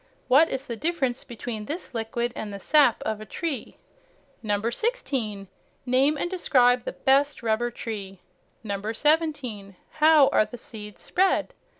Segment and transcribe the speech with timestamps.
[0.27, 3.77] What is the difference between this liquid and the sap of a tree.
[4.43, 5.47] 16.
[5.85, 8.19] Name and describe the best rubber tree.
[8.65, 9.75] 17.
[9.99, 11.53] How are the seeds spread?